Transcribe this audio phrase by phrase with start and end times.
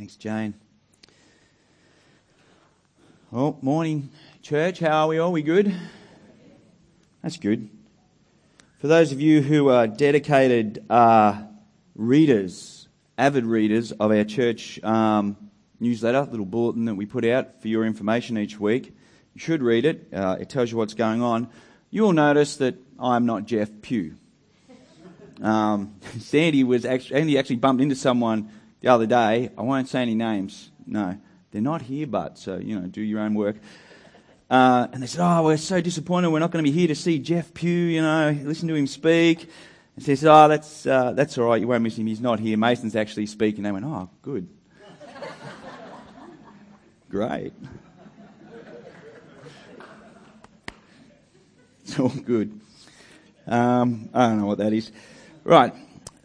[0.00, 0.54] Thanks, Jane.
[3.30, 4.08] Well, morning,
[4.40, 4.78] church.
[4.78, 5.30] How are we all?
[5.30, 5.76] We good?
[7.22, 7.68] That's good.
[8.78, 11.42] For those of you who are dedicated uh,
[11.94, 15.36] readers, avid readers of our church um,
[15.80, 18.96] newsletter, little bulletin that we put out for your information each week,
[19.34, 20.08] you should read it.
[20.14, 21.50] Uh, it tells you what's going on.
[21.90, 24.14] You will notice that I'm not Jeff Pugh.
[25.42, 29.50] Um, Sandy was actually, Andy actually bumped into someone the other day.
[29.56, 30.70] I won't say any names.
[30.86, 31.18] No,
[31.50, 33.56] they're not here, but so you know, do your own work.
[34.50, 36.30] Uh, and they said, "Oh, we're so disappointed.
[36.30, 37.70] We're not going to be here to see Jeff Pugh.
[37.70, 39.48] You know, listen to him speak."
[39.94, 41.60] And so he said, "Oh, that's uh, that's all right.
[41.60, 42.06] You won't miss him.
[42.06, 42.56] He's not here.
[42.56, 44.48] Mason's actually speaking." They went, "Oh, good,
[47.08, 47.52] great."
[51.82, 52.60] It's all good.
[53.46, 54.92] Um, I don't know what that is.
[55.42, 55.74] Right.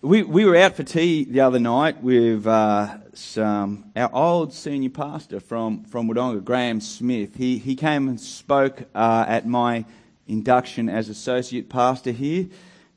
[0.05, 4.91] We, we were out for tea the other night with uh, some, our old senior
[4.91, 7.35] pastor from, from Wodonga, Graham Smith.
[7.35, 9.84] He, he came and spoke uh, at my
[10.27, 12.46] induction as associate pastor here.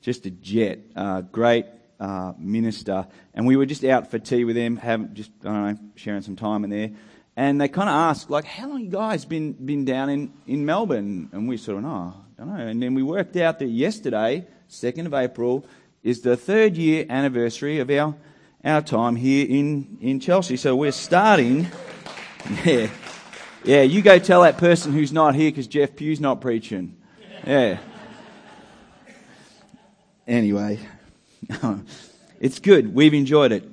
[0.02, 1.64] Just a jet, uh, great
[1.98, 3.06] uh, minister.
[3.32, 6.20] And we were just out for tea with him, having just, I don't know, sharing
[6.20, 6.90] some time in there.
[7.38, 10.66] And they kind of asked, like, how long you guys been, been down in, in
[10.66, 11.30] Melbourne?
[11.32, 12.66] And we sort of, oh, I don't know.
[12.66, 15.64] And then we worked out that yesterday, 2nd of April,
[16.08, 18.14] is the third year anniversary of our,
[18.64, 20.56] our time here in, in Chelsea.
[20.56, 21.68] So we're starting.
[22.64, 22.88] Yeah.
[23.64, 26.96] Yeah, you go tell that person who's not here because Jeff Pugh's not preaching.
[27.44, 27.78] Yeah.
[30.26, 30.78] Anyway,
[32.40, 32.94] it's good.
[32.94, 33.68] We've enjoyed it.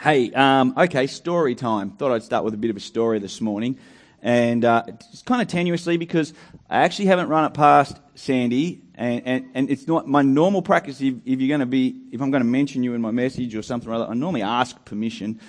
[0.00, 1.90] Hey, um, okay, story time.
[1.90, 3.76] Thought I'd start with a bit of a story this morning.
[4.22, 6.32] And uh, it's kind of tenuously because
[6.70, 11.00] I actually haven't run it past Sandy and, and, and it's not my normal practice
[11.00, 13.54] if, if you're going to be, if I'm going to mention you in my message
[13.54, 15.40] or something or other, I normally ask permission,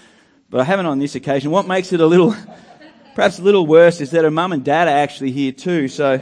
[0.50, 1.52] but I haven't on this occasion.
[1.52, 2.36] What makes it a little,
[3.16, 6.22] perhaps a little worse is that her mum and dad are actually here too, so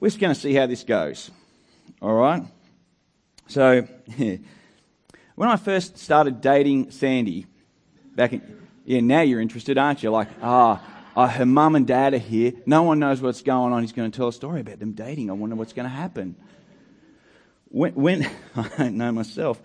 [0.00, 1.30] we're just going to see how this goes.
[2.00, 2.42] Alright?
[3.48, 4.36] So, yeah.
[5.34, 7.46] when I first started dating Sandy,
[8.14, 8.42] back in,
[8.86, 10.10] yeah, now you're interested, aren't you?
[10.10, 10.82] Like, ah,
[11.16, 12.52] uh, her mum and dad are here.
[12.66, 13.80] No one knows what's going on.
[13.82, 15.30] He's going to tell a story about them dating.
[15.30, 16.36] I wonder what's going to happen.
[17.68, 19.60] When, when I don't know myself.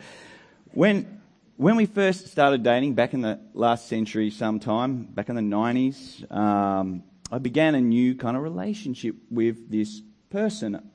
[0.71, 1.21] When,
[1.57, 6.31] when we first started dating back in the last century sometime, back in the 90s,
[6.31, 10.89] um, I began a new kind of relationship with this person.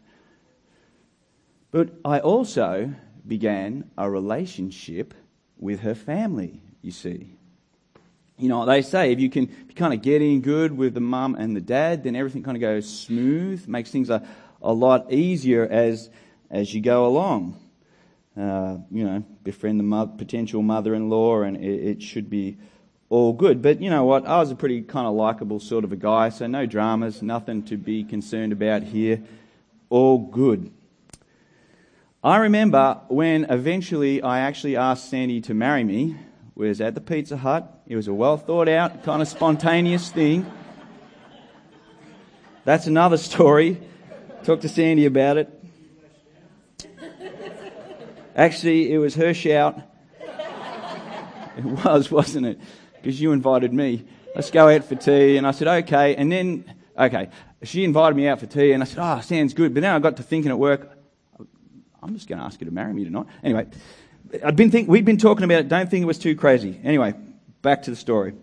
[1.70, 2.94] But I also
[3.26, 5.12] began a relationship
[5.58, 7.35] with her family, you see
[8.38, 10.94] you know, they say if you can if you kind of get in good with
[10.94, 14.26] the mum and the dad, then everything kind of goes smooth, makes things a,
[14.60, 16.10] a lot easier as
[16.50, 17.58] as you go along.
[18.36, 22.58] Uh, you know, befriend the mother, potential mother-in-law, and it, it, should be
[23.08, 23.62] all good.
[23.62, 24.26] But you know what?
[24.26, 27.62] I was a pretty kind of likable sort of a guy, so no dramas, nothing
[27.64, 29.22] to be concerned about here.
[29.88, 30.70] All good.
[32.22, 36.16] I remember when eventually I actually asked Sandy to marry me
[36.56, 37.82] was at the Pizza Hut.
[37.86, 40.50] It was a well thought out, kind of spontaneous thing.
[42.64, 43.80] That's another story.
[44.42, 45.52] Talk to Sandy about it.
[48.34, 49.80] Actually, it was her shout.
[51.56, 52.60] It was, wasn't it?
[52.94, 54.04] Because you invited me.
[54.34, 55.36] Let's go out for tea.
[55.36, 56.16] And I said, okay.
[56.16, 56.64] And then,
[56.98, 57.28] okay,
[57.62, 58.72] she invited me out for tea.
[58.72, 59.72] And I said, oh, sounds good.
[59.72, 60.90] But then I got to thinking at work,
[62.02, 63.26] I'm just going to ask her to marry me tonight.
[63.42, 63.68] Anyway,
[64.44, 65.68] I'd been think, we'd been talking about it.
[65.68, 66.80] Don't think it was too crazy.
[66.82, 67.14] Anyway,
[67.62, 68.34] back to the story.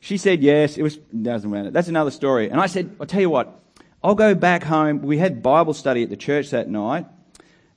[0.00, 0.76] She said yes.
[0.76, 1.70] It was doesn't matter.
[1.70, 2.50] That's another story.
[2.50, 3.60] And I said, I'll tell you what.
[4.02, 5.02] I'll go back home.
[5.02, 7.06] We had Bible study at the church that night,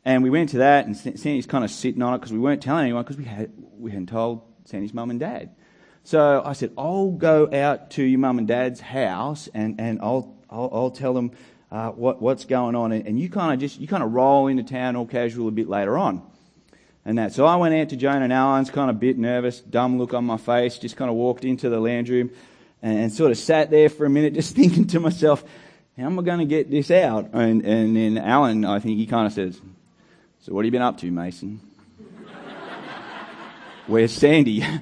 [0.05, 0.85] and we went to that.
[0.85, 3.51] And Sandy's kind of sitting on it because we weren't telling anyone because we had
[3.79, 5.55] we hadn't told Sandy's mum and dad.
[6.03, 10.37] So I said, I'll go out to your mum and dad's house, and and I'll
[10.49, 11.31] I'll, I'll tell them
[11.71, 14.61] uh, what what's going on, and you kind of just you kind of roll into
[14.61, 16.21] town all casual a bit later on
[17.05, 17.33] and that.
[17.33, 20.25] So I went out to Joan and Alan's, kind of bit nervous, dumb look on
[20.25, 22.31] my face, just kind of walked into the lounge room
[22.81, 25.43] and, and sort of sat there for a minute, just thinking to myself,
[25.97, 27.29] how am I going to get this out?
[27.33, 29.59] And, and then Alan, I think he kind of says,
[30.39, 31.59] so what have you been up to, Mason?
[33.87, 34.65] Where's Sandy?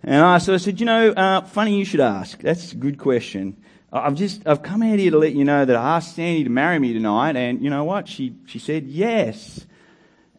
[0.00, 2.40] And I sort of said, you know, uh, funny you should ask.
[2.40, 3.56] That's a good question.
[3.92, 6.50] I've just, I've come out here to let you know that I asked Sandy to
[6.50, 8.06] marry me tonight, and you know what?
[8.06, 9.66] She, she said yes.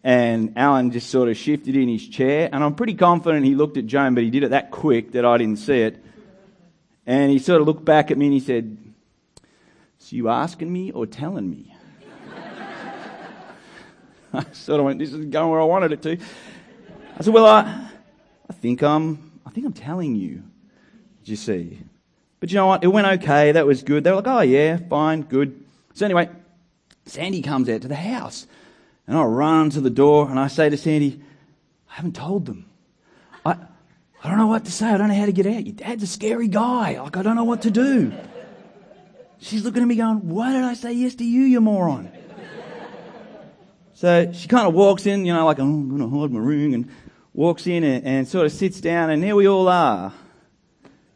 [0.03, 2.49] And Alan just sort of shifted in his chair.
[2.51, 5.25] And I'm pretty confident he looked at Joan, but he did it that quick that
[5.25, 6.03] I didn't see it.
[7.05, 8.77] And he sort of looked back at me and he said,
[9.97, 11.75] So you asking me or telling me?
[14.33, 16.17] I sort of went, This is going where I wanted it to.
[17.17, 17.89] I said, Well, I,
[18.49, 20.43] I think I'm, I think I'm telling you.
[21.23, 21.79] Did you see?
[22.39, 22.83] But you know what?
[22.83, 23.51] It went okay.
[23.51, 24.03] That was good.
[24.03, 25.61] They were like, oh, yeah, fine, good.
[25.93, 26.29] So anyway,
[27.05, 28.47] Sandy comes out to the house.
[29.09, 31.19] And I run to the door and I say to Sandy,
[31.89, 32.69] I haven't told them.
[33.43, 33.57] I,
[34.23, 34.85] I don't know what to say.
[34.85, 35.65] I don't know how to get out.
[35.65, 37.01] Your dad's a scary guy.
[37.01, 38.13] Like, I don't know what to do.
[39.39, 42.11] She's looking at me going, Why did I say yes to you, you moron?
[43.95, 46.39] So she kind of walks in, you know, like, oh, I'm going to hide my
[46.39, 46.89] ring, and
[47.33, 50.13] walks in and, and sort of sits down, and there we all are,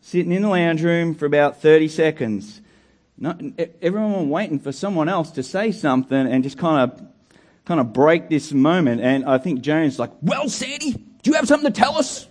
[0.02, 2.60] sitting in the lounge room for about 30 seconds.
[3.20, 3.40] Not,
[3.84, 7.13] everyone waiting for someone else to say something and just kind of,
[7.66, 9.02] kind of break this moment.
[9.02, 12.28] And I think Joan's like, well, Sandy, do you have something to tell us?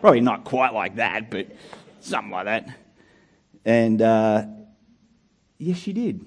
[0.00, 1.46] Probably not quite like that, but
[2.00, 2.68] something like that.
[3.64, 4.46] And, uh,
[5.58, 6.24] yes, she did.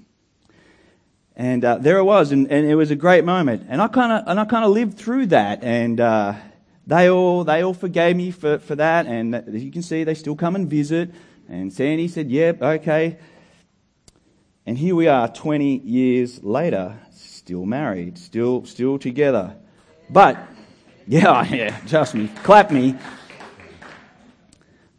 [1.35, 3.65] And uh, there it was, and, and, it was a great moment.
[3.67, 6.35] And I kind of and I kind of lived through that, and uh,
[6.87, 9.05] they all they all forgave me for, for that.
[9.05, 11.13] And as you can see, they still come and visit.
[11.49, 13.17] And Sandy said, "Yep, okay."
[14.65, 16.97] And here we are, 20 years later,
[17.45, 19.55] still married, still still together.
[20.09, 20.35] But
[21.05, 22.95] yeah, yeah, trust me, clap me.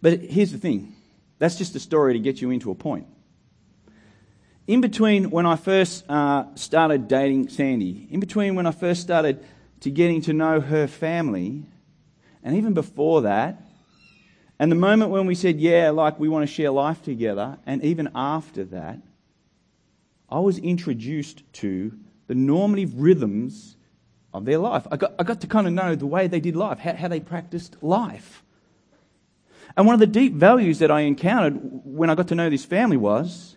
[0.00, 0.94] But here's the thing:
[1.40, 3.08] that's just a story to get you into a point
[4.69, 9.44] in between when I first uh, started dating Sandy, in between when I first started
[9.81, 11.64] to getting to know her family,
[12.44, 13.60] and even before that,
[14.60, 17.82] and the moment when we said, yeah, like we want to share life together, and
[17.82, 19.00] even after that,
[20.28, 21.93] I was introduced to
[22.26, 23.76] the normative rhythms
[24.32, 24.87] of their life.
[24.90, 27.08] I got, I got to kind of know the way they did life, how, how
[27.08, 28.43] they practiced life.
[29.76, 32.64] And one of the deep values that I encountered when I got to know this
[32.64, 33.56] family was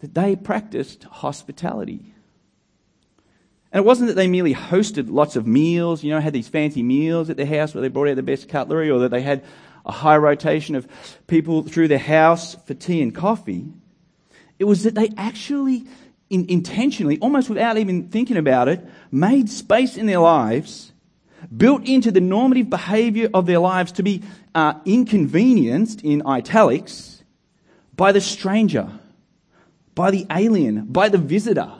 [0.00, 2.12] that they practiced hospitality.
[3.72, 6.82] And it wasn't that they merely hosted lots of meals, you know, had these fancy
[6.82, 9.44] meals at their house where they brought out the best cutlery, or that they had
[9.84, 10.88] a high rotation of
[11.26, 13.66] people through their house for tea and coffee.
[14.58, 15.86] It was that they actually,
[16.30, 20.92] in, intentionally, almost without even thinking about it, made space in their lives,
[21.56, 24.22] built into the normative behavior of their lives to be
[24.54, 27.22] uh, inconvenienced, in italics,
[27.94, 28.90] by the stranger
[29.96, 31.72] by the alien, by the visitor,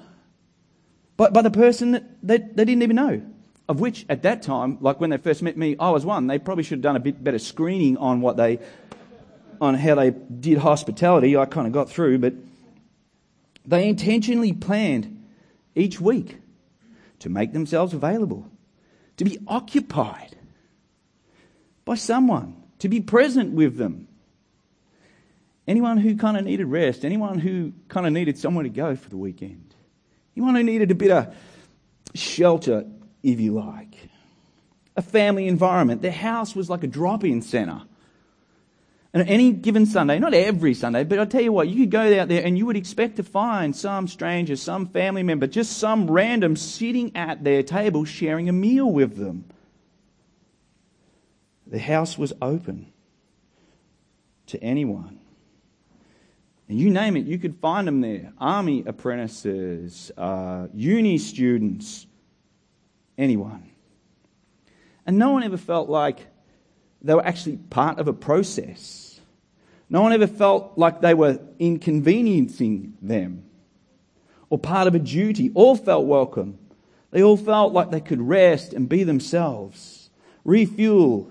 [1.16, 3.22] by, by the person that, that they didn't even know.
[3.68, 6.26] Of which, at that time, like when they first met me, I was one.
[6.26, 8.60] They probably should have done a bit better screening on what they,
[9.60, 11.36] on how they did hospitality.
[11.36, 12.32] I kind of got through, but
[13.66, 15.24] they intentionally planned
[15.74, 16.38] each week
[17.20, 18.50] to make themselves available,
[19.16, 20.36] to be occupied
[21.84, 24.06] by someone, to be present with them,
[25.68, 29.10] Anyone who kind of needed rest, anyone who kind of needed somewhere to go for
[29.10, 29.74] the weekend,
[30.36, 31.34] anyone who needed a bit of
[32.14, 32.86] shelter,
[33.22, 33.96] if you like,
[34.96, 36.02] a family environment.
[36.02, 37.82] Their house was like a drop in centre.
[39.12, 42.20] And any given Sunday, not every Sunday, but I'll tell you what, you could go
[42.20, 46.10] out there and you would expect to find some stranger, some family member, just some
[46.10, 49.44] random sitting at their table sharing a meal with them.
[51.66, 52.92] The house was open
[54.46, 55.18] to anyone.
[56.68, 58.32] And you name it, you could find them there.
[58.38, 62.06] Army apprentices, uh, uni students,
[63.16, 63.70] anyone.
[65.06, 66.26] And no one ever felt like
[67.06, 69.20] they were actually part of a process.
[69.88, 73.44] No one ever felt like they were inconveniencing them
[74.50, 75.50] or part of a duty.
[75.54, 76.58] All felt welcome.
[77.10, 80.10] They all felt like they could rest and be themselves,
[80.44, 81.30] refuel,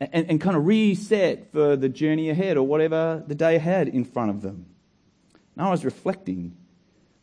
[0.00, 4.04] and, and kind of reset for the journey ahead or whatever the day had in
[4.04, 4.66] front of them.
[5.56, 6.56] And I was reflecting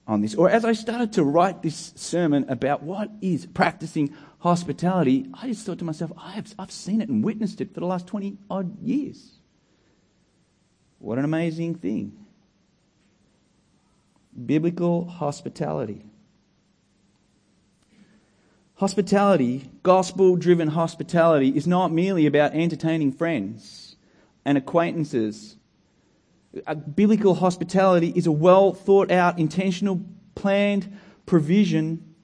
[0.08, 5.28] on this, or as I started to write this sermon about what is practicing hospitality,
[5.34, 7.88] I just thought to myself, I have, I've seen it and witnessed it for the
[7.88, 9.32] last 20 odd years.
[11.00, 12.26] What an amazing thing.
[14.46, 16.06] Biblical hospitality.
[18.76, 23.96] Hospitality, gospel driven hospitality, is not merely about entertaining friends
[24.44, 25.56] and acquaintances.
[26.96, 30.02] Biblical hospitality is a well thought out, intentional,
[30.36, 32.16] planned provision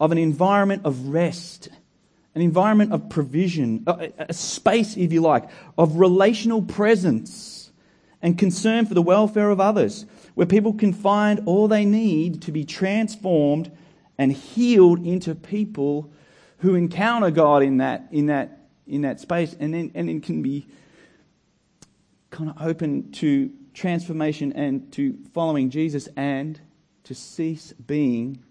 [0.00, 1.68] of an environment of rest,
[2.34, 7.70] an environment of provision, a, space, if you like, of relational presence
[8.22, 12.52] and concern for the welfare of others, where people can find all they need to
[12.52, 13.70] be transformed
[14.18, 16.10] and healed into people
[16.58, 20.42] who encounter God in that, in that, in that space and then, and then can
[20.42, 20.66] be
[22.30, 26.60] kind of open to transformation and to following Jesus and
[27.04, 28.42] to cease being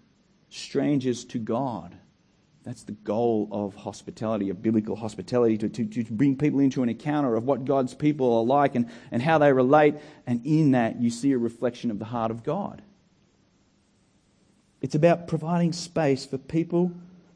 [0.50, 1.96] strangers to God.
[2.64, 6.88] That's the goal of hospitality, of biblical hospitality, to, to, to bring people into an
[6.88, 9.94] encounter of what God's people are like and, and how they relate.
[10.26, 12.82] And in that, you see a reflection of the heart of God.
[14.80, 16.92] It's about providing space for people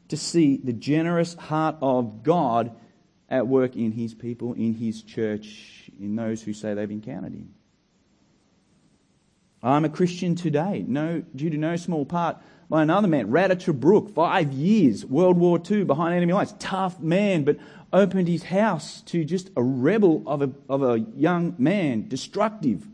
[0.09, 2.75] to see the generous heart of God
[3.27, 7.53] at work in His people, in His church, in those who say they've encountered Him.
[9.61, 12.37] I'm a Christian today, no, due to no small part
[12.69, 16.53] by another man, Rat of Tobruk, five years, World War II, behind enemy lines.
[16.59, 17.57] Tough man, but
[17.93, 22.85] opened his house to just a rebel of a, of a young man, destructive.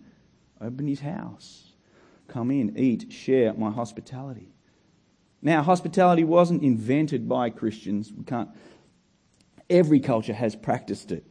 [0.62, 1.72] Opened his house.
[2.28, 4.50] Come in, eat, share my hospitality.
[5.42, 8.12] Now, hospitality wasn't invented by Christians.
[8.12, 8.50] We can't.
[9.70, 11.24] Every culture has practiced it.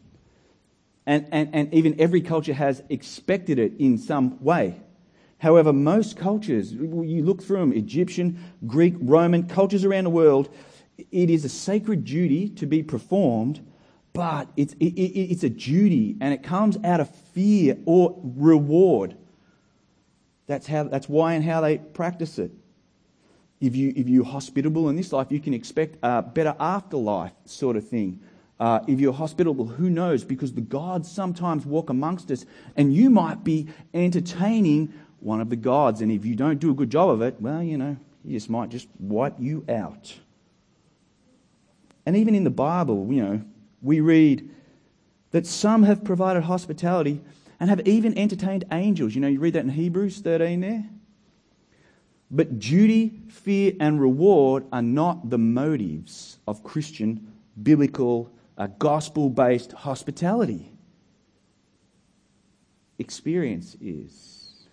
[1.09, 4.79] And, and, and even every culture has expected it in some way.
[5.38, 10.50] However, most cultures, you look through them Egyptian, Greek, Roman, cultures around the world,
[11.11, 13.67] it is a sacred duty to be performed,
[14.12, 19.17] but it's, it, it, it's a duty and it comes out of fear or reward.
[20.47, 22.50] That's, how, that's why and how they practice it.
[23.62, 27.79] If, you, if you're hospitable in this life, you can expect a better afterlife sort
[27.79, 28.21] of thing.
[28.61, 30.25] Uh, if you're hospitable, who knows?
[30.25, 32.45] Because the gods sometimes walk amongst us,
[32.77, 36.00] and you might be entertaining one of the gods.
[36.00, 38.50] And if you don't do a good job of it, well, you know, he just
[38.50, 40.19] might just wipe you out.
[42.05, 43.43] And even in the Bible, you know,
[43.83, 44.49] we read
[45.31, 47.21] that some have provided hospitality
[47.61, 49.15] and have even entertained angels.
[49.15, 50.85] You know, you read that in Hebrews 13 there.
[52.31, 59.73] But duty, fear, and reward are not the motives of Christian, biblical, uh, gospel based
[59.73, 60.73] hospitality.
[62.99, 64.67] Experience is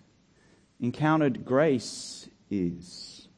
[0.80, 3.28] encountered grace is.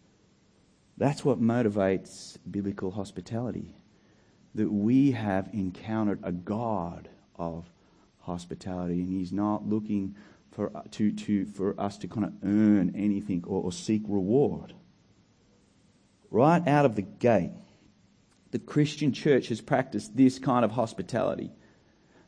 [0.97, 3.77] That's what motivates biblical hospitality.
[4.55, 7.67] That we have encountered a God of
[8.21, 10.17] hospitality, and He's not looking
[10.51, 14.75] for, to, to, for us to kind of earn anything or, or seek reward.
[16.31, 17.53] Right out of the gate,
[18.51, 21.51] the Christian church has practiced this kind of hospitality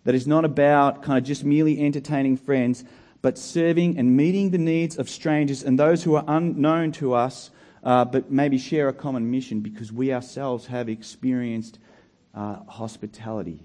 [0.05, 2.85] that is not about kind of just merely entertaining friends,
[3.23, 7.51] but serving and meeting the needs of strangers and those who are unknown to us,
[7.85, 11.79] uh, but maybe share a common mission because we ourselves have experienced
[12.35, 13.61] uh, hospitality.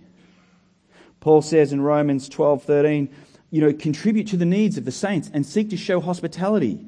[1.20, 3.10] Paul says in Romans 12:13,
[3.50, 6.86] you know, contribute to the needs of the saints and seek to show hospitality.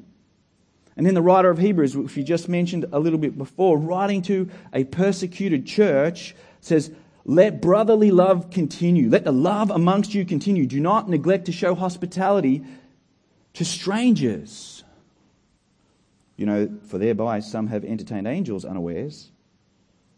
[0.98, 4.24] And then the writer of Hebrews, which we just mentioned a little bit before, writing
[4.24, 6.92] to a persecuted church, says,
[7.24, 9.10] let brotherly love continue.
[9.10, 10.66] Let the love amongst you continue.
[10.66, 12.64] Do not neglect to show hospitality
[13.54, 14.84] to strangers.
[16.36, 19.30] You know, for thereby some have entertained angels unawares.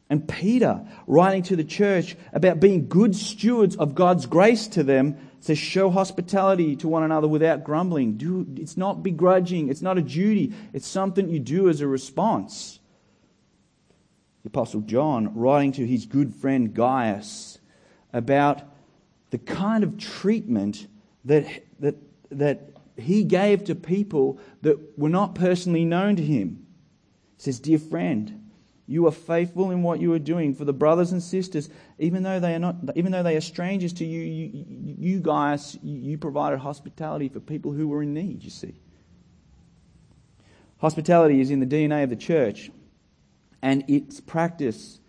[0.09, 5.17] And Peter, writing to the church about being good stewards of God's grace to them,
[5.39, 8.17] says, Show hospitality to one another without grumbling.
[8.17, 12.79] Do, it's not begrudging, it's not a duty, it's something you do as a response.
[14.43, 17.60] The Apostle John, writing to his good friend Gaius
[18.13, 18.63] about
[19.29, 20.88] the kind of treatment
[21.25, 21.46] that,
[21.79, 21.96] that,
[22.31, 26.65] that he gave to people that were not personally known to him.
[27.38, 28.49] Says, Dear friend,
[28.89, 31.69] you are faithful in what you are doing for the brothers and sisters,
[32.00, 34.22] even though they are not, even though they are strangers to you.
[34.22, 38.43] You, you guys, you provided hospitality for people who were in need.
[38.43, 38.74] You see,
[40.79, 42.72] hospitality is in the DNA of the church
[43.62, 45.00] and its practice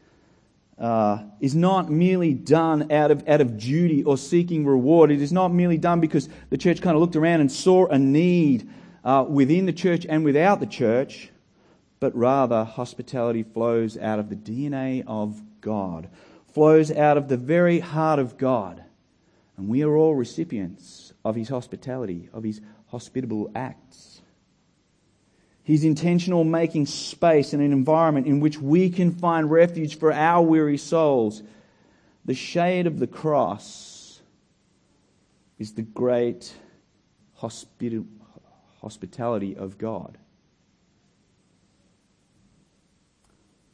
[0.78, 5.10] uh, is not merely done out of, out of duty or seeking reward.
[5.10, 7.98] It is not merely done because the church kind of looked around and saw a
[7.98, 8.68] need
[9.04, 11.30] uh, within the church and without the church,
[12.00, 16.08] but rather hospitality flows out of the DNA of God,
[16.52, 18.82] flows out of the very heart of God.
[19.56, 24.22] And we are all recipients of his hospitality, of his hospitable acts.
[25.62, 30.42] He's intentional making space and an environment in which we can find refuge for our
[30.42, 31.42] weary souls.
[32.24, 34.22] The shade of the cross
[35.58, 36.54] is the great
[37.34, 40.16] hospitality of God.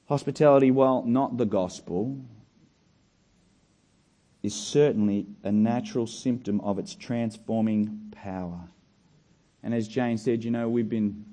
[0.09, 2.19] Hospitality, while not the gospel,
[4.43, 8.61] is certainly a natural symptom of its transforming power.
[9.65, 11.25] And as Jane said, you know, we've been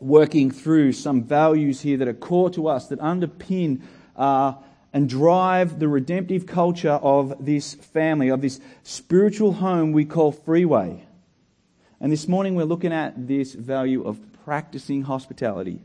[0.00, 3.82] working through some values here that are core to us, that underpin
[4.16, 4.54] uh,
[4.92, 11.04] and drive the redemptive culture of this family, of this spiritual home we call Freeway.
[12.00, 15.82] And this morning we're looking at this value of practicing hospitality.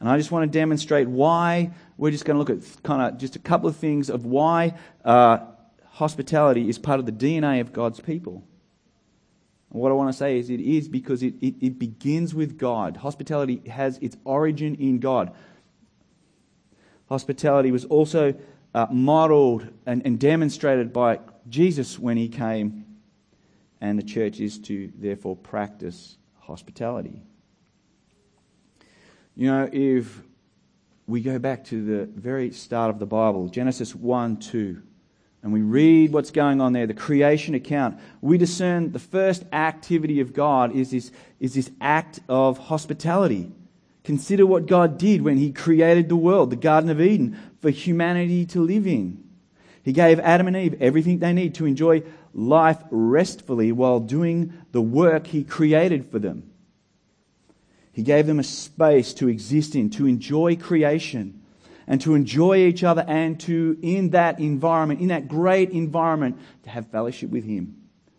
[0.00, 3.18] And I just want to demonstrate why we're just going to look at kind of
[3.18, 4.74] just a couple of things of why
[5.04, 5.38] uh,
[5.90, 8.44] hospitality is part of the DNA of God's people.
[9.70, 12.58] And what I want to say is it is because it, it, it begins with
[12.58, 12.98] God.
[12.98, 15.34] Hospitality has its origin in God.
[17.08, 18.34] Hospitality was also
[18.74, 22.84] uh, modeled and, and demonstrated by Jesus when he came,
[23.80, 27.22] and the church is to therefore practice hospitality.
[29.36, 30.22] You know, if
[31.06, 34.82] we go back to the very start of the Bible, Genesis 1 2,
[35.42, 40.20] and we read what's going on there, the creation account, we discern the first activity
[40.20, 43.52] of God is this, is this act of hospitality.
[44.04, 48.46] Consider what God did when He created the world, the Garden of Eden, for humanity
[48.46, 49.22] to live in.
[49.82, 52.02] He gave Adam and Eve everything they need to enjoy
[52.32, 56.50] life restfully while doing the work He created for them.
[57.96, 61.40] He gave them a space to exist in, to enjoy creation,
[61.86, 66.68] and to enjoy each other, and to, in that environment, in that great environment, to
[66.68, 67.74] have fellowship with Him,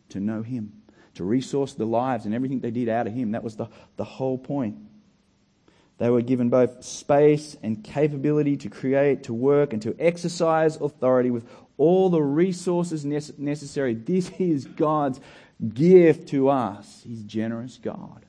[0.09, 0.73] to know Him,
[1.13, 3.33] to resource the lives and everything they did out of Him.
[3.33, 3.67] That was the,
[3.97, 4.77] the whole point.
[5.99, 11.29] They were given both space and capability to create, to work, and to exercise authority
[11.29, 13.93] with all the resources necessary.
[13.93, 15.19] This is God's
[15.71, 17.03] gift to us.
[17.05, 18.25] He's generous God.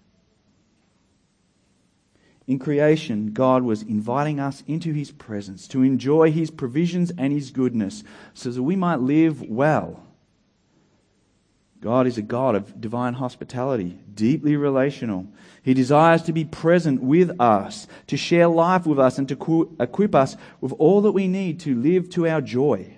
[2.48, 7.50] In creation, God was inviting us into His presence to enjoy His provisions and His
[7.50, 8.02] goodness
[8.32, 10.02] so that we might live well.
[11.80, 15.26] God is a God of divine hospitality, deeply relational.
[15.62, 20.14] He desires to be present with us, to share life with us, and to equip
[20.14, 22.96] us with all that we need to live to our joy.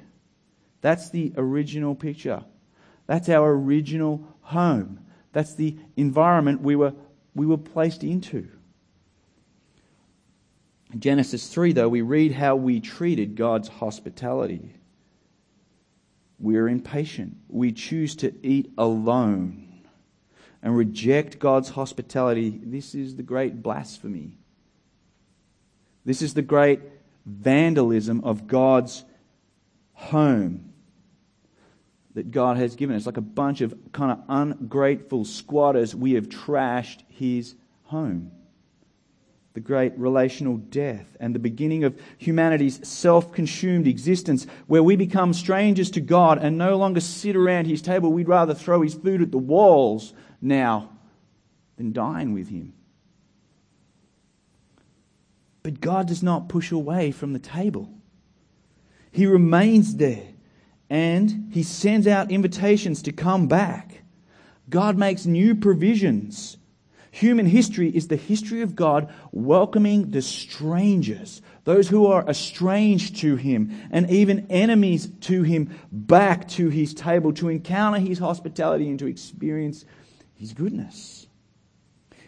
[0.80, 2.44] That's the original picture.
[3.06, 5.00] That's our original home.
[5.32, 6.94] That's the environment we were,
[7.34, 8.48] we were placed into.
[10.98, 14.74] Genesis 3, though, we read how we treated God's hospitality.
[16.38, 17.36] We are impatient.
[17.48, 19.84] We choose to eat alone
[20.62, 22.60] and reject God's hospitality.
[22.62, 24.38] This is the great blasphemy.
[26.04, 26.80] This is the great
[27.24, 29.04] vandalism of God's
[29.92, 30.72] home
[32.14, 33.06] that God has given us.
[33.06, 38.32] Like a bunch of kind of ungrateful squatters, we have trashed his home
[39.60, 45.34] the great relational death and the beginning of humanity's self consumed existence, where we become
[45.34, 48.10] strangers to God and no longer sit around his table.
[48.10, 50.88] We'd rather throw his food at the walls now
[51.76, 52.72] than dine with him.
[55.62, 57.92] But God does not push away from the table,
[59.12, 60.28] he remains there
[60.88, 64.02] and he sends out invitations to come back.
[64.70, 66.56] God makes new provisions
[67.12, 73.34] Human history is the history of God welcoming the strangers, those who are estranged to
[73.34, 78.98] Him and even enemies to Him, back to His table to encounter His hospitality and
[79.00, 79.84] to experience
[80.34, 81.26] His goodness.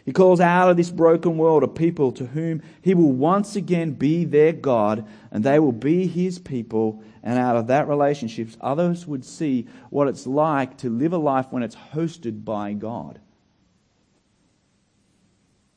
[0.05, 3.91] He calls out of this broken world a people to whom He will once again
[3.91, 7.01] be their God and they will be His people.
[7.23, 11.47] And out of that relationship, others would see what it's like to live a life
[11.51, 13.21] when it's hosted by God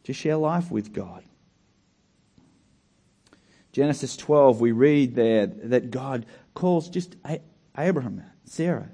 [0.06, 1.24] to share life with God.
[3.72, 7.16] Genesis 12, we read there that God calls just
[7.76, 8.88] Abraham, Sarah,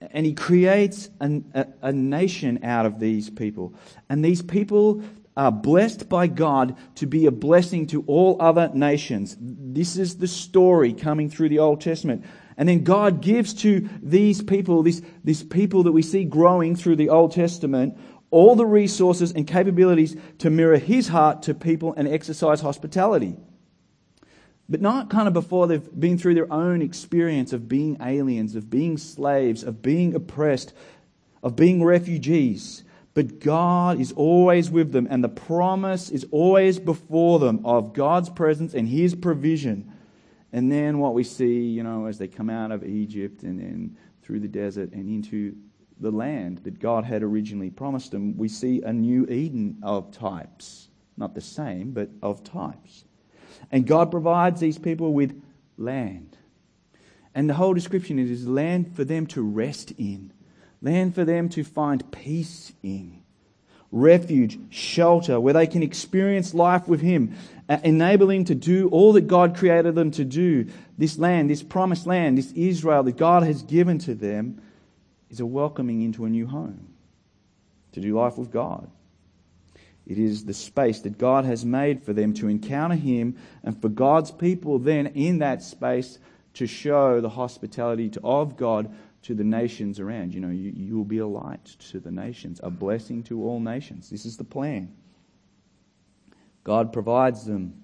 [0.00, 3.74] and he creates an, a, a nation out of these people.
[4.08, 5.02] And these people
[5.36, 9.36] are blessed by God to be a blessing to all other nations.
[9.38, 12.24] This is the story coming through the Old Testament.
[12.56, 16.96] And then God gives to these people, this, this people that we see growing through
[16.96, 17.98] the Old Testament,
[18.34, 23.36] all the resources and capabilities to mirror his heart to people and exercise hospitality.
[24.68, 28.68] But not kind of before they've been through their own experience of being aliens, of
[28.68, 30.74] being slaves, of being oppressed,
[31.44, 32.82] of being refugees.
[33.14, 38.30] But God is always with them, and the promise is always before them of God's
[38.30, 39.92] presence and His provision.
[40.52, 43.96] And then what we see, you know, as they come out of Egypt and then
[44.22, 45.54] through the desert and into
[46.04, 50.88] the land that God had originally promised them, we see a new Eden of types.
[51.16, 53.04] Not the same, but of types.
[53.72, 55.40] And God provides these people with
[55.78, 56.36] land.
[57.34, 60.32] And the whole description is land for them to rest in,
[60.82, 63.22] land for them to find peace in,
[63.90, 67.34] refuge, shelter, where they can experience life with Him,
[67.68, 70.66] uh, enabling to do all that God created them to do.
[70.98, 74.60] This land, this promised land, this Israel that God has given to them
[75.34, 76.94] is a welcoming into a new home
[77.90, 78.88] to do life with God.
[80.06, 83.88] It is the space that God has made for them to encounter Him and for
[83.88, 86.20] God's people then in that space
[86.54, 90.32] to show the hospitality of God to the nations around.
[90.34, 93.58] You know, you, you will be a light to the nations, a blessing to all
[93.58, 94.10] nations.
[94.10, 94.94] This is the plan.
[96.62, 97.82] God provides them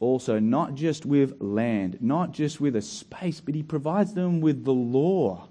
[0.00, 4.64] also not just with land, not just with a space, but He provides them with
[4.64, 5.48] the law.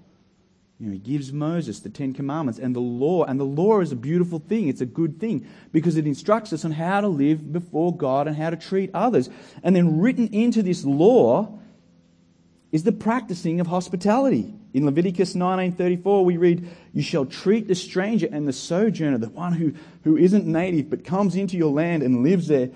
[0.78, 3.24] You know, he gives Moses the Ten Commandments and the law.
[3.24, 4.68] And the law is a beautiful thing.
[4.68, 8.36] It's a good thing because it instructs us on how to live before God and
[8.36, 9.30] how to treat others.
[9.62, 11.58] And then written into this law
[12.72, 14.52] is the practicing of hospitality.
[14.74, 19.54] In Leviticus 19:34 we read, "You shall treat the stranger and the sojourner, the one
[19.54, 22.70] who, who isn't native but comes into your land and lives there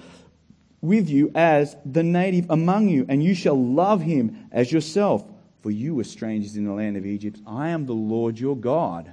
[0.80, 5.26] with you as the native among you, and you shall love him as yourself."
[5.62, 7.40] For you were strangers in the land of Egypt.
[7.46, 9.12] I am the Lord your God.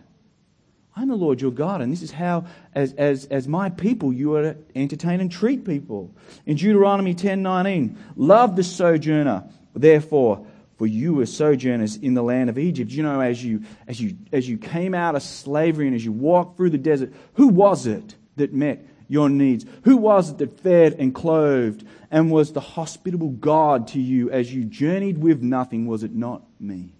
[0.95, 4.33] I'm the Lord your God, and this is how, as, as, as my people, you
[4.35, 6.11] are to entertain and treat people.
[6.47, 9.43] In Deuteronomy 10:19, love the sojourner,
[9.75, 12.89] therefore, for you were sojourners in the land of Egypt.
[12.89, 16.11] You know, as you as you as you came out of slavery and as you
[16.11, 19.65] walked through the desert, who was it that met your needs?
[19.83, 24.53] Who was it that fed and clothed and was the hospitable God to you as
[24.53, 25.87] you journeyed with nothing?
[25.87, 26.93] Was it not me?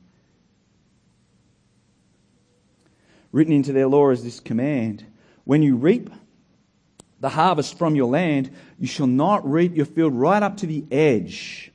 [3.32, 5.06] Written into their law is this command
[5.44, 6.10] When you reap
[7.20, 10.86] the harvest from your land, you shall not reap your field right up to the
[10.92, 11.72] edge.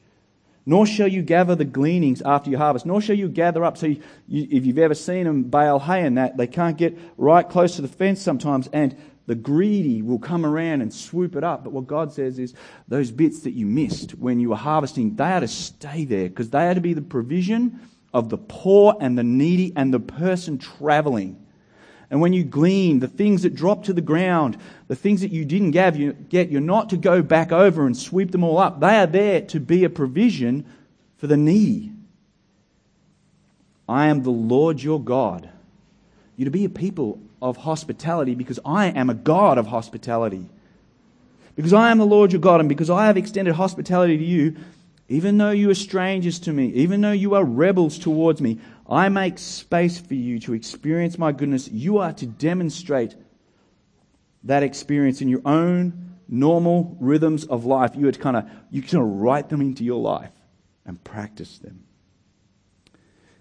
[0.65, 3.77] Nor shall you gather the gleanings after your harvest, nor shall you gather up.
[3.77, 7.49] So, you, if you've ever seen them bale hay and that, they can't get right
[7.49, 11.65] close to the fence sometimes, and the greedy will come around and swoop it up.
[11.65, 12.55] But what God says is
[12.89, 16.51] those bits that you missed when you were harvesting, they are to stay there because
[16.51, 17.81] they are to be the provision
[18.13, 21.39] of the poor and the needy and the person traveling.
[22.11, 24.59] And when you glean the things that drop to the ground,
[24.89, 28.45] the things that you didn't get, you're not to go back over and sweep them
[28.45, 28.81] all up.
[28.81, 30.67] They are there to be a provision
[31.17, 31.93] for the needy.
[33.89, 35.49] I am the Lord your God.
[36.37, 40.49] You're to be a people of hospitality because I am a God of hospitality.
[41.55, 44.57] Because I am the Lord your God, and because I have extended hospitality to you,
[45.09, 49.11] even though you are strangers to me, even though you are rebels towards me, I
[49.11, 51.69] make space for you to experience my goodness.
[51.69, 53.15] You are to demonstrate
[54.45, 57.93] that experience in your own normal rhythms of life.
[57.95, 60.33] You are to kind of you kind of write them into your life
[60.87, 61.85] and practice them.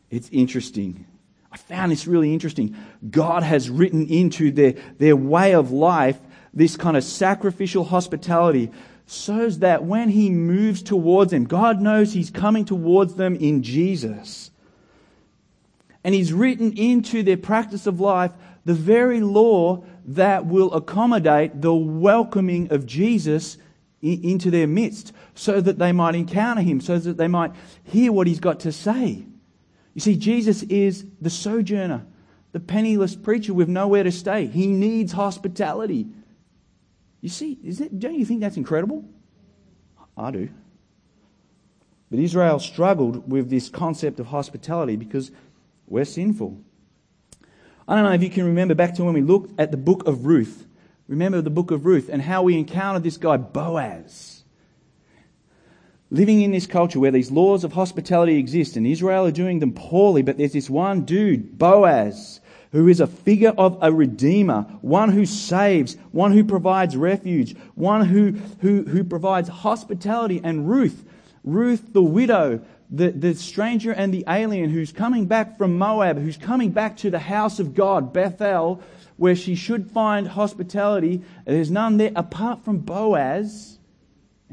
[0.10, 1.06] It's interesting
[1.52, 2.76] I found this really interesting.
[3.10, 6.18] God has written into their, their way of life
[6.54, 8.72] this kind of sacrificial hospitality
[9.06, 14.52] so that when He moves towards them, God knows He's coming towards them in Jesus.
[16.04, 18.32] And He's written into their practice of life
[18.64, 23.58] the very law that will accommodate the welcoming of Jesus
[24.02, 27.52] into their midst so that they might encounter Him, so that they might
[27.84, 29.26] hear what He's got to say.
[29.94, 32.06] You see, Jesus is the sojourner,
[32.52, 34.48] the penniless preacher with nowhere to stay.
[34.48, 36.08] He needs hospitality.
[37.22, 39.06] You see, don't you think that's incredible?
[40.18, 40.50] I do.
[42.10, 45.32] But Israel struggled with this concept of hospitality because
[45.88, 46.60] we're sinful.
[47.88, 50.08] I don't know if you can remember back to when we looked at the book
[50.08, 50.66] of Ruth.
[51.08, 54.41] Remember the book of Ruth and how we encountered this guy, Boaz
[56.12, 59.72] living in this culture where these laws of hospitality exist, and Israel are doing them
[59.72, 62.42] poorly, but there's this one dude, Boaz,
[62.74, 68.06] who is a figure of a redeemer, one who saves, one who provides refuge, one
[68.06, 71.06] who, who, who provides hospitality, and Ruth,
[71.46, 76.38] Ruth the widow, the, the stranger and the alien who's coming back from Moab, who's
[76.38, 78.82] coming back to the house of God, Bethel,
[79.16, 81.22] where she should find hospitality.
[81.46, 83.78] There's none there apart from Boaz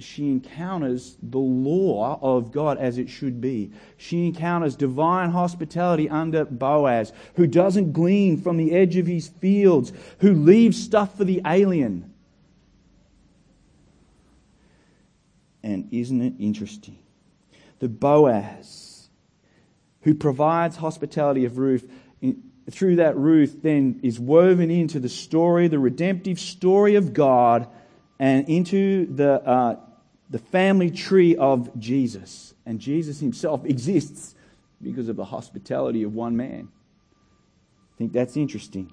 [0.02, 3.72] she encounters the law of God as it should be.
[3.96, 9.92] She encounters divine hospitality under Boaz, who doesn't glean from the edge of his fields,
[10.20, 12.12] who leaves stuff for the alien.
[15.62, 16.98] And isn't it interesting?
[17.78, 19.08] The Boaz,
[20.02, 21.88] who provides hospitality of Ruth,
[22.70, 27.68] through that Ruth then is woven into the story, the redemptive story of God,
[28.18, 29.76] and into the uh,
[30.30, 32.54] the family tree of Jesus.
[32.66, 34.34] And Jesus himself exists
[34.82, 36.68] because of the hospitality of one man.
[37.94, 38.92] I think that's interesting.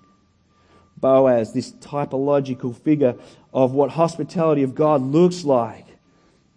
[0.98, 3.15] Boaz, this typological figure
[3.54, 5.86] of what hospitality of God looks like.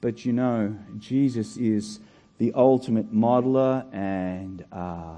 [0.00, 2.00] But you know, Jesus is
[2.38, 5.16] the ultimate modeler and uh,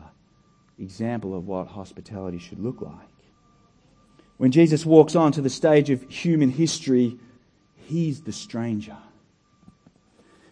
[0.78, 2.94] example of what hospitality should look like.
[4.38, 7.18] When Jesus walks onto the stage of human history,
[7.76, 8.96] he's the stranger.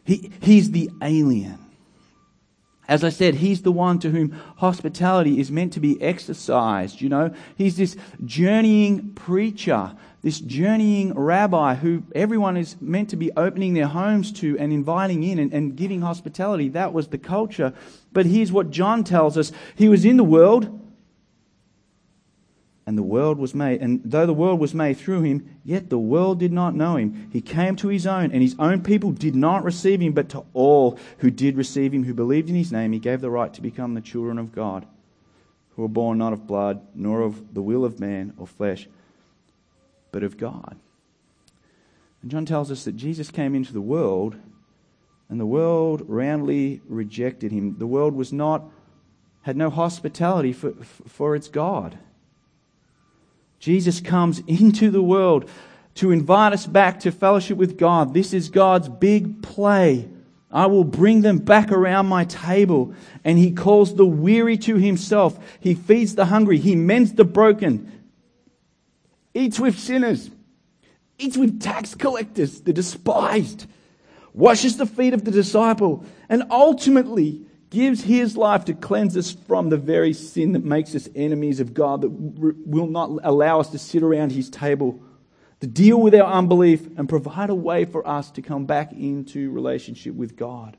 [0.09, 1.59] He, he's the alien.
[2.89, 7.03] As I said, he's the one to whom hospitality is meant to be exercised.
[7.03, 7.95] You know, he's this
[8.25, 14.59] journeying preacher, this journeying rabbi who everyone is meant to be opening their homes to
[14.59, 16.71] and inviting in and, and giving hospitality.
[16.71, 17.75] That was the culture.
[18.11, 20.88] But here's what John tells us He was in the world,
[22.89, 23.83] and the world was made.
[23.83, 27.29] And though the world was made through him, yet the world did not know him.
[27.31, 30.47] He came to his own, and his own people did not receive him, but to
[30.55, 33.61] all who did receive him, who believed in his name, he gave the right to
[33.61, 34.87] become the children of God,
[35.77, 38.89] who were born not of blood, nor of the will of man or flesh,
[40.11, 40.79] but of God.
[42.23, 44.35] And John tells us that Jesus came into the world,
[45.29, 47.77] and the world roundly rejected him.
[47.77, 48.65] The world was not,
[49.43, 50.73] had no hospitality for,
[51.07, 51.99] for its God.
[53.59, 55.49] Jesus comes into the world
[55.97, 58.15] to invite us back to fellowship with God.
[58.15, 60.09] This is God's big play.
[60.51, 62.95] I will bring them back around my table.
[63.25, 65.39] And he calls the weary to himself.
[65.61, 66.59] He feeds the hungry.
[66.59, 67.93] He mends the broken.
[69.35, 70.31] Eats with sinners.
[71.19, 73.67] Eats with tax collectors, the despised.
[74.33, 76.05] Washes the feet of the disciple.
[76.29, 81.09] And ultimately gives his life to cleanse us from the very sin that makes us
[81.15, 85.03] enemies of God, that will not allow us to sit around his table,
[85.61, 89.51] to deal with our unbelief and provide a way for us to come back into
[89.51, 90.77] relationship with God.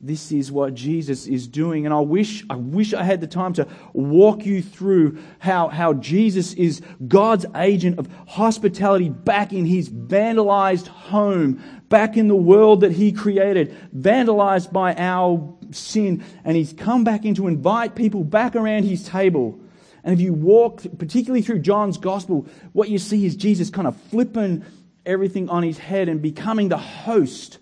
[0.00, 1.84] This is what Jesus is doing.
[1.84, 5.94] And I wish, I wish I had the time to walk you through how, how
[5.94, 12.82] Jesus is God's agent of hospitality back in his vandalized home, back in the world
[12.82, 16.24] that he created, vandalized by our sin.
[16.44, 19.58] And he's come back in to invite people back around his table.
[20.04, 24.00] And if you walk, particularly through John's gospel, what you see is Jesus kind of
[24.02, 24.64] flipping
[25.04, 27.58] everything on his head and becoming the host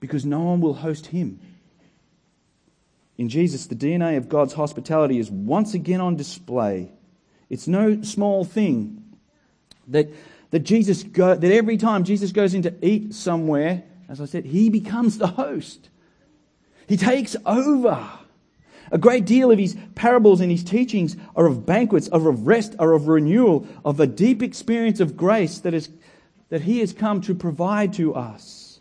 [0.00, 1.40] because no one will host him.
[3.18, 6.90] In Jesus, the DNA of God's hospitality is once again on display.
[7.48, 9.02] It's no small thing
[9.88, 10.08] that,
[10.50, 14.44] that Jesus go, that every time Jesus goes in to eat somewhere, as I said,
[14.44, 15.88] he becomes the host.
[16.86, 18.08] He takes over.
[18.90, 22.76] A great deal of his parables and his teachings are of banquets, are of rest,
[22.78, 25.88] are of renewal, of a deep experience of grace that, is,
[26.50, 28.80] that he has come to provide to us.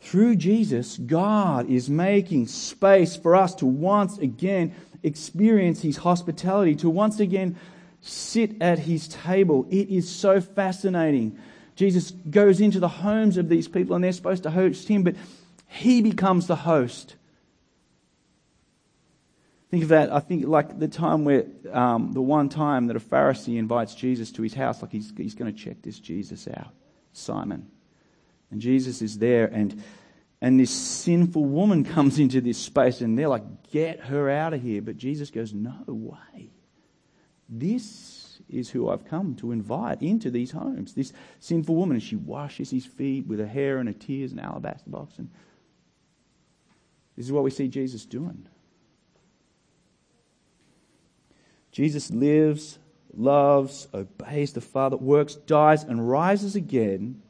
[0.00, 4.72] Through Jesus, God is making space for us to once again
[5.02, 7.56] experience His hospitality, to once again
[8.00, 9.66] sit at His table.
[9.68, 11.38] It is so fascinating.
[11.74, 15.16] Jesus goes into the homes of these people and they're supposed to host Him, but
[15.66, 17.16] He becomes the host.
[19.70, 20.12] Think of that.
[20.12, 24.30] I think like the time where, um, the one time that a Pharisee invites Jesus
[24.32, 26.72] to his house, like he's, he's going to check this Jesus out,
[27.12, 27.68] Simon.
[28.50, 29.82] And Jesus is there, and,
[30.40, 34.62] and this sinful woman comes into this space, and they're like, Get her out of
[34.62, 34.80] here.
[34.80, 36.52] But Jesus goes, No way.
[37.48, 40.94] This is who I've come to invite into these homes.
[40.94, 44.40] This sinful woman, and she washes his feet with her hair and her tears and
[44.40, 45.18] alabaster box.
[45.18, 45.30] And
[47.16, 48.46] this is what we see Jesus doing.
[51.72, 52.78] Jesus lives,
[53.14, 57.22] loves, obeys the Father, works, dies, and rises again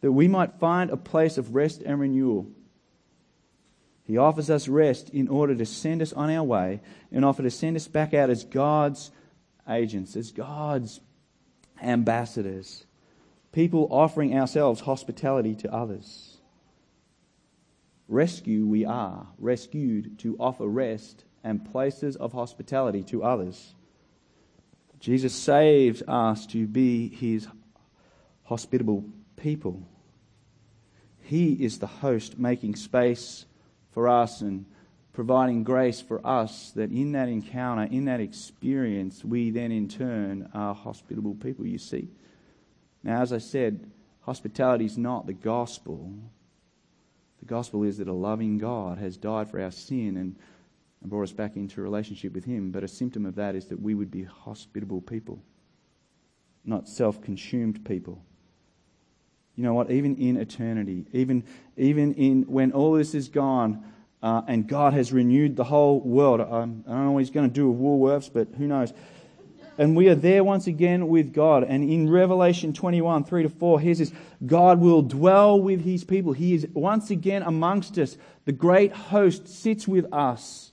[0.00, 2.48] that we might find a place of rest and renewal.
[4.04, 6.80] He offers us rest in order to send us on our way
[7.12, 9.10] and offer to send us back out as God's
[9.68, 11.00] agents, as God's
[11.80, 12.84] ambassadors,
[13.52, 16.31] people offering ourselves hospitality to others.
[18.08, 23.74] Rescue we are, rescued to offer rest and places of hospitality to others.
[25.00, 27.48] Jesus saves us to be his
[28.44, 29.04] hospitable
[29.36, 29.82] people.
[31.22, 33.46] He is the host, making space
[33.90, 34.66] for us and
[35.12, 40.48] providing grace for us that in that encounter, in that experience, we then in turn
[40.54, 42.08] are hospitable people, you see.
[43.02, 46.12] Now, as I said, hospitality is not the gospel.
[47.42, 50.36] The gospel is that a loving God has died for our sin and,
[51.04, 52.70] brought us back into relationship with Him.
[52.70, 55.42] But a symptom of that is that we would be hospitable people,
[56.64, 58.22] not self consumed people.
[59.56, 59.90] You know what?
[59.90, 61.42] Even in eternity, even,
[61.76, 63.84] even in when all this is gone
[64.22, 67.48] uh, and God has renewed the whole world, um, I don't know what He's going
[67.48, 68.92] to do with Woolworths, but who knows?
[69.78, 71.64] And we are there once again with God.
[71.64, 74.12] And in Revelation 21, 3 to 4, here's this
[74.44, 76.32] God will dwell with His people.
[76.32, 78.16] He is once again amongst us.
[78.44, 80.72] The great host sits with us.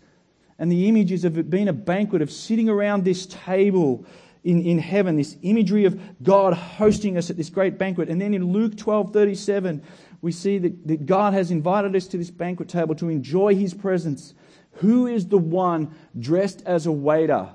[0.58, 4.06] And the image is of it being a banquet, of sitting around this table
[4.44, 8.10] in, in heaven, this imagery of God hosting us at this great banquet.
[8.10, 9.82] And then in Luke 12 37,
[10.22, 13.74] we see that, that God has invited us to this banquet table to enjoy his
[13.74, 14.34] presence.
[14.74, 17.50] Who is the one dressed as a waiter?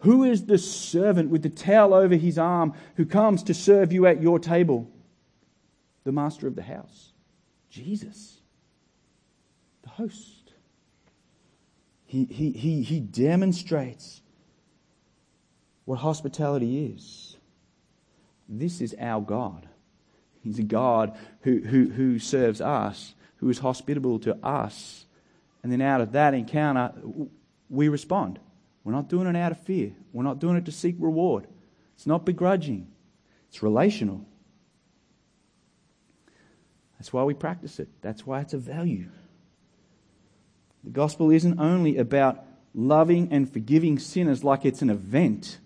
[0.00, 4.06] Who is the servant with the towel over his arm who comes to serve you
[4.06, 4.88] at your table?
[6.04, 7.12] The master of the house,
[7.70, 8.38] Jesus,
[9.82, 10.52] the host.
[12.06, 14.22] He, he, he, he demonstrates
[15.84, 17.36] what hospitality is.
[18.48, 19.68] This is our God.
[20.42, 25.04] He's a God who, who, who serves us, who is hospitable to us.
[25.62, 26.92] And then out of that encounter,
[27.68, 28.38] we respond.
[28.84, 29.92] We're not doing it out of fear.
[30.12, 31.46] We're not doing it to seek reward.
[31.94, 32.86] It's not begrudging,
[33.48, 34.24] it's relational.
[36.98, 37.88] That's why we practice it.
[38.02, 39.08] That's why it's a value.
[40.82, 45.58] The gospel isn't only about loving and forgiving sinners like it's an event.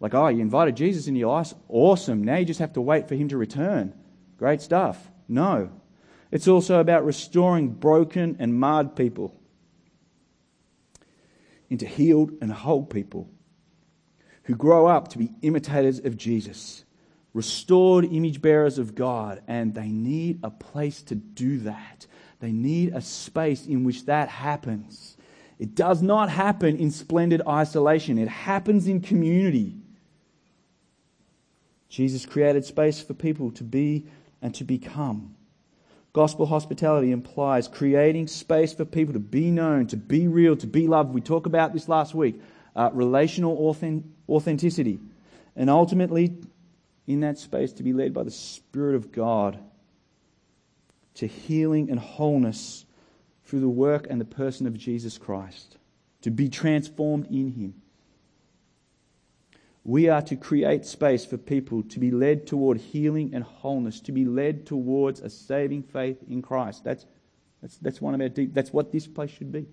[0.00, 1.54] Like, oh, you invited Jesus into your life.
[1.68, 2.24] Awesome.
[2.24, 3.94] Now you just have to wait for him to return.
[4.36, 5.10] Great stuff.
[5.28, 5.70] No.
[6.32, 9.34] It's also about restoring broken and marred people
[11.70, 13.28] into healed and whole people
[14.44, 16.84] who grow up to be imitators of Jesus,
[17.32, 22.06] restored image bearers of God, and they need a place to do that.
[22.40, 25.16] They need a space in which that happens.
[25.58, 29.76] It does not happen in splendid isolation, it happens in community.
[31.88, 34.04] Jesus created space for people to be
[34.42, 35.36] and to become.
[36.14, 40.86] Gospel hospitality implies creating space for people to be known, to be real, to be
[40.86, 41.12] loved.
[41.12, 42.40] We talked about this last week
[42.76, 43.58] uh, relational
[44.28, 45.00] authenticity.
[45.56, 46.36] And ultimately,
[47.08, 49.58] in that space, to be led by the Spirit of God
[51.14, 52.86] to healing and wholeness
[53.44, 55.76] through the work and the person of Jesus Christ,
[56.22, 57.74] to be transformed in Him.
[59.84, 64.12] We are to create space for people to be led toward healing and wholeness, to
[64.12, 66.84] be led towards a saving faith in Christ.
[66.84, 67.04] That's,
[67.60, 69.66] that's, that's one of our deep, that's what this place should be.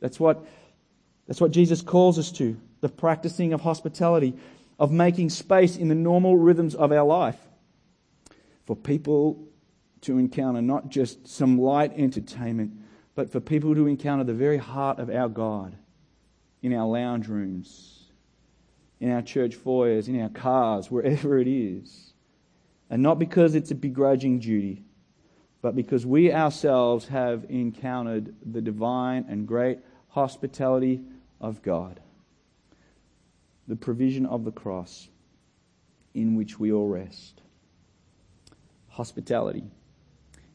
[0.00, 0.46] That's what,
[1.26, 4.34] that's what Jesus calls us to the practicing of hospitality,
[4.78, 7.38] of making space in the normal rhythms of our life
[8.66, 9.46] for people
[10.00, 12.72] to encounter not just some light entertainment,
[13.14, 15.76] but for people to encounter the very heart of our God
[16.62, 18.01] in our lounge rooms
[19.02, 22.12] in our church foyers, in our cars, wherever it is.
[22.88, 24.84] And not because it's a begrudging duty,
[25.60, 31.00] but because we ourselves have encountered the divine and great hospitality
[31.40, 31.98] of God,
[33.66, 35.08] the provision of the cross
[36.14, 37.40] in which we all rest.
[38.90, 39.64] Hospitality.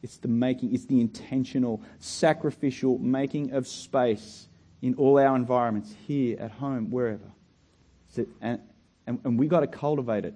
[0.02, 4.48] It's the making, it's the intentional, sacrificial making of space
[4.80, 7.30] in all our environments, here, at home, wherever.
[8.16, 8.60] And,
[9.06, 10.34] and, and we've got to cultivate it.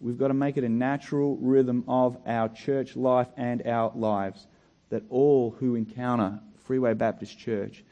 [0.00, 4.46] We've got to make it a natural rhythm of our church life and our lives
[4.90, 7.84] that all who encounter Freeway Baptist Church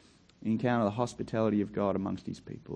[0.43, 2.71] encounter the hospitality of God amongst his people.